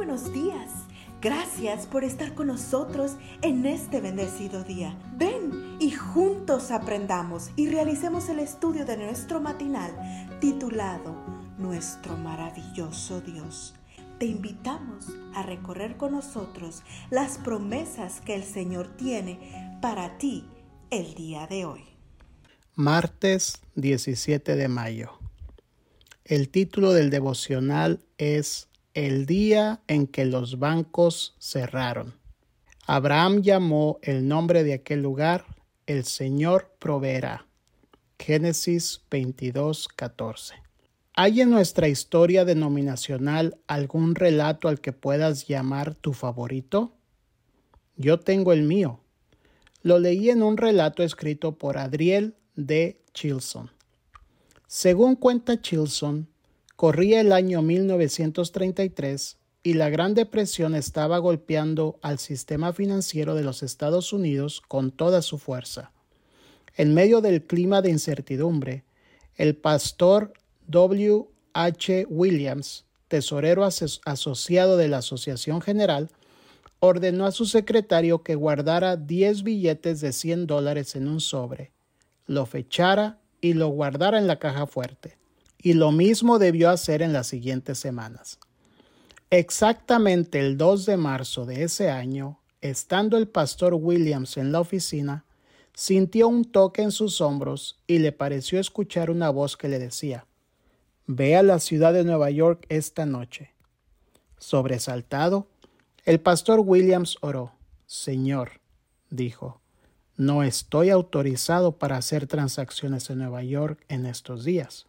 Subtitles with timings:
[0.00, 0.70] buenos días.
[1.20, 4.98] Gracias por estar con nosotros en este bendecido día.
[5.18, 9.92] Ven y juntos aprendamos y realicemos el estudio de nuestro matinal
[10.40, 11.14] titulado
[11.58, 13.74] Nuestro maravilloso Dios.
[14.18, 20.46] Te invitamos a recorrer con nosotros las promesas que el Señor tiene para ti
[20.88, 21.84] el día de hoy.
[22.74, 25.10] Martes 17 de mayo.
[26.24, 28.69] El título del devocional es
[29.00, 32.12] El día en que los bancos cerraron.
[32.86, 35.46] Abraham llamó el nombre de aquel lugar
[35.86, 37.46] El Señor proveerá.
[38.18, 40.56] Génesis 22, 14.
[41.14, 46.92] ¿Hay en nuestra historia denominacional algún relato al que puedas llamar tu favorito?
[47.96, 49.00] Yo tengo el mío.
[49.80, 53.00] Lo leí en un relato escrito por Adriel D.
[53.14, 53.70] Chilson.
[54.66, 56.28] Según cuenta Chilson,
[56.80, 63.62] corría el año 1933 y la Gran Depresión estaba golpeando al sistema financiero de los
[63.62, 65.92] Estados Unidos con toda su fuerza.
[66.78, 68.84] En medio del clima de incertidumbre,
[69.36, 70.32] el pastor
[70.68, 71.26] W.
[71.52, 72.06] H.
[72.08, 76.08] Williams, tesorero asociado de la Asociación General,
[76.78, 81.72] ordenó a su secretario que guardara 10 billetes de 100 dólares en un sobre,
[82.24, 85.19] lo fechara y lo guardara en la caja fuerte.
[85.62, 88.38] Y lo mismo debió hacer en las siguientes semanas.
[89.30, 95.24] Exactamente el 2 de marzo de ese año, estando el pastor Williams en la oficina,
[95.74, 100.26] sintió un toque en sus hombros y le pareció escuchar una voz que le decía
[101.06, 103.52] Ve a la ciudad de Nueva York esta noche.
[104.38, 105.46] Sobresaltado,
[106.04, 107.52] el pastor Williams oró.
[107.86, 108.60] Señor,
[109.10, 109.60] dijo,
[110.16, 114.86] no estoy autorizado para hacer transacciones en Nueva York en estos días.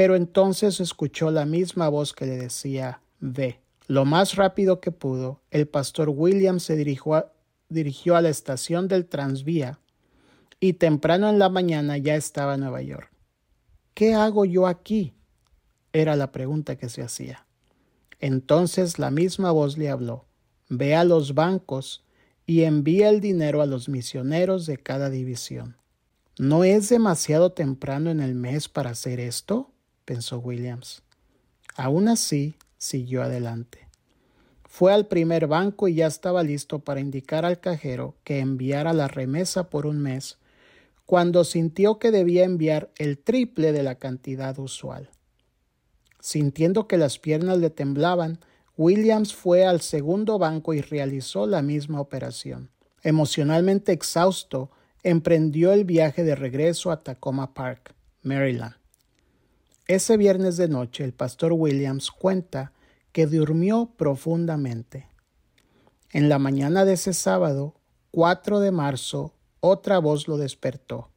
[0.00, 3.60] Pero entonces escuchó la misma voz que le decía, ve.
[3.86, 7.32] Lo más rápido que pudo, el pastor Williams se dirigió a,
[7.68, 9.78] dirigió a la estación del Transvía
[10.58, 13.12] y temprano en la mañana ya estaba en Nueva York.
[13.92, 15.12] ¿Qué hago yo aquí?
[15.92, 17.46] era la pregunta que se hacía.
[18.20, 20.24] Entonces la misma voz le habló,
[20.70, 22.06] ve a los bancos
[22.46, 25.76] y envía el dinero a los misioneros de cada división.
[26.38, 29.74] ¿No es demasiado temprano en el mes para hacer esto?
[30.04, 31.02] Pensó Williams.
[31.76, 33.88] Aún así, siguió adelante.
[34.64, 39.08] Fue al primer banco y ya estaba listo para indicar al cajero que enviara la
[39.08, 40.38] remesa por un mes,
[41.06, 45.10] cuando sintió que debía enviar el triple de la cantidad usual.
[46.20, 48.38] Sintiendo que las piernas le temblaban,
[48.76, 52.70] Williams fue al segundo banco y realizó la misma operación.
[53.02, 54.70] Emocionalmente exhausto,
[55.02, 58.79] emprendió el viaje de regreso a Tacoma Park, Maryland.
[59.90, 62.70] Ese viernes de noche el pastor Williams cuenta
[63.10, 65.08] que durmió profundamente.
[66.12, 67.74] En la mañana de ese sábado,
[68.12, 71.08] 4 de marzo, otra voz lo despertó,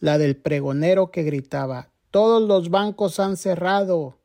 [0.00, 4.16] la del pregonero que gritaba todos los bancos han cerrado.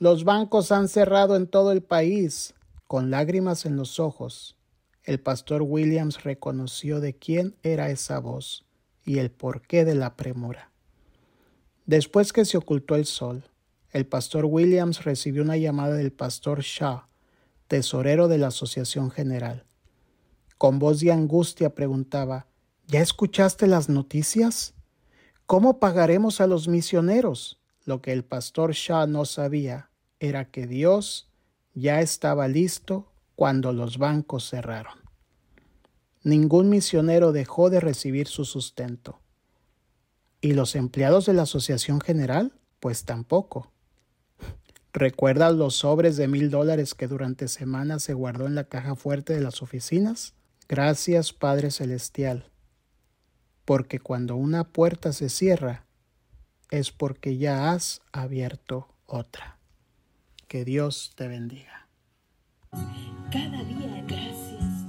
[0.00, 2.54] Los bancos han cerrado en todo el país.
[2.88, 4.56] Con lágrimas en los ojos,
[5.04, 8.64] el pastor Williams reconoció de quién era esa voz
[9.04, 10.72] y el porqué de la premura.
[11.88, 13.44] Después que se ocultó el sol,
[13.92, 17.04] el pastor Williams recibió una llamada del pastor Shaw,
[17.66, 19.64] tesorero de la Asociación General.
[20.58, 22.46] Con voz de angustia preguntaba
[22.88, 24.74] ¿Ya escuchaste las noticias?
[25.46, 27.58] ¿Cómo pagaremos a los misioneros?
[27.86, 29.88] Lo que el pastor Shaw no sabía
[30.20, 31.30] era que Dios
[31.72, 34.98] ya estaba listo cuando los bancos cerraron.
[36.22, 39.22] Ningún misionero dejó de recibir su sustento.
[40.40, 42.52] ¿Y los empleados de la Asociación General?
[42.80, 43.72] Pues tampoco.
[44.92, 49.34] ¿Recuerdas los sobres de mil dólares que durante semanas se guardó en la caja fuerte
[49.34, 50.34] de las oficinas?
[50.68, 52.50] Gracias, Padre Celestial
[53.68, 55.84] porque cuando una puerta se cierra
[56.70, 59.58] es porque ya has abierto otra.
[60.46, 61.86] Que Dios te bendiga.
[63.30, 64.86] Cada día gracias.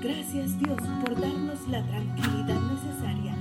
[0.00, 3.31] Gracias Dios por darnos la tranquilidad necesaria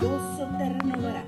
[0.00, 1.24] gozo te renovará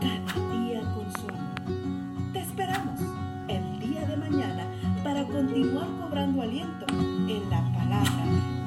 [0.00, 2.32] cada día con su amor.
[2.32, 3.00] Te esperamos
[3.48, 4.64] el día de mañana
[5.04, 8.24] para continuar cobrando aliento en la palabra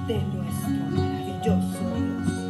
[0.08, 2.49] de nuestro maravilloso Dios.